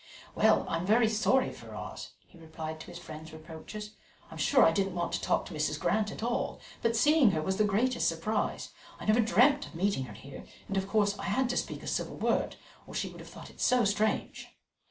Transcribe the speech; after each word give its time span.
"Well, 0.33 0.65
I'm 0.67 0.83
very 0.83 1.07
sorry, 1.07 1.53
Ferrars," 1.53 2.13
he 2.25 2.35
replied 2.35 2.79
to 2.79 2.87
his 2.87 2.97
friend's 2.97 3.31
reproaches; 3.31 3.91
"I'm 4.31 4.39
sure 4.39 4.63
I 4.63 4.71
didn't 4.71 4.95
want 4.95 5.13
to 5.13 5.21
talk 5.21 5.45
to 5.45 5.53
Mrs. 5.53 5.79
Grant 5.79 6.11
at 6.11 6.23
all, 6.23 6.59
but 6.81 6.95
seeing 6.95 7.29
her 7.33 7.41
was 7.43 7.57
the 7.57 7.63
greatest 7.65 8.07
surprise; 8.09 8.69
I 8.99 9.05
never 9.05 9.19
dreamt 9.21 9.67
of 9.67 9.75
meeting 9.75 10.05
her 10.05 10.13
here, 10.15 10.43
and, 10.67 10.75
of 10.75 10.87
course, 10.87 11.15
I 11.19 11.25
had 11.25 11.49
to 11.51 11.57
speak 11.57 11.83
a 11.83 11.87
civil 11.87 12.15
word, 12.15 12.55
or 12.87 12.95
she 12.95 13.09
would 13.09 13.19
have 13.21 13.29
thought 13.29 13.51
it 13.51 13.61
so 13.61 13.85
strange." 13.85 14.47